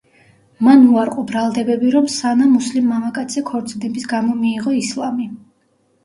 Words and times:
მან 0.67 0.85
უარყო 0.91 1.23
ბრალდებები, 1.31 1.91
რომ 1.95 2.07
სანა 2.13 2.47
მუსლიმ 2.53 2.87
მამაკაცზე 2.93 3.43
ქორწინების 3.49 4.07
გამო 4.15 4.39
მიიღო 4.39 4.73
ისლამი. 4.79 5.29